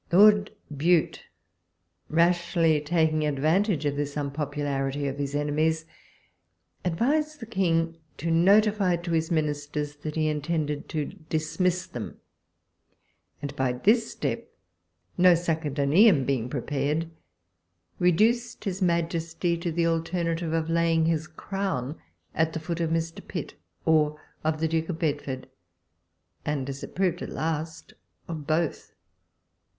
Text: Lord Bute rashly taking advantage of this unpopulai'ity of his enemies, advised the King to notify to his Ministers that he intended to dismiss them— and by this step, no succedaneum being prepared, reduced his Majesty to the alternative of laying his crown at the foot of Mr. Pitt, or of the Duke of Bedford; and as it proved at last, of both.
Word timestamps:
Lord 0.11 0.49
Bute 0.75 1.25
rashly 2.09 2.81
taking 2.81 3.23
advantage 3.23 3.85
of 3.85 3.95
this 3.97 4.15
unpopulai'ity 4.15 5.07
of 5.07 5.19
his 5.19 5.35
enemies, 5.35 5.85
advised 6.83 7.39
the 7.39 7.45
King 7.45 7.99
to 8.17 8.31
notify 8.31 8.95
to 8.95 9.11
his 9.11 9.29
Ministers 9.29 9.97
that 9.97 10.15
he 10.15 10.27
intended 10.27 10.89
to 10.89 11.05
dismiss 11.29 11.85
them— 11.85 12.17
and 13.43 13.55
by 13.55 13.73
this 13.73 14.11
step, 14.11 14.49
no 15.19 15.33
succedaneum 15.33 16.25
being 16.25 16.49
prepared, 16.49 17.11
reduced 17.99 18.63
his 18.63 18.81
Majesty 18.81 19.55
to 19.55 19.71
the 19.71 19.85
alternative 19.85 20.51
of 20.51 20.67
laying 20.67 21.05
his 21.05 21.27
crown 21.27 21.95
at 22.33 22.53
the 22.53 22.59
foot 22.59 22.79
of 22.79 22.89
Mr. 22.89 23.27
Pitt, 23.27 23.53
or 23.85 24.19
of 24.43 24.59
the 24.59 24.67
Duke 24.67 24.89
of 24.89 24.97
Bedford; 24.97 25.47
and 26.43 26.67
as 26.69 26.83
it 26.83 26.95
proved 26.95 27.21
at 27.21 27.29
last, 27.29 27.93
of 28.27 28.47
both. 28.47 28.93